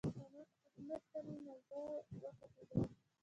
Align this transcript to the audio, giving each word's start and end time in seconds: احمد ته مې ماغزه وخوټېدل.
احمد 0.67 1.01
ته 1.11 1.19
مې 1.25 1.35
ماغزه 1.45 1.79
وخوټېدل. 2.23 2.81